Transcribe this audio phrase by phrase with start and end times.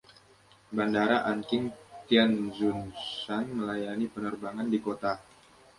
[0.79, 1.67] Bandara Anqing
[2.09, 5.13] Tianzhushan melayani penerbangan di kota.